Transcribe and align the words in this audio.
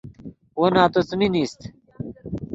وو 0.57 0.67
نتو 0.75 0.99
څیمین 1.07 1.33
ایست 1.37 1.61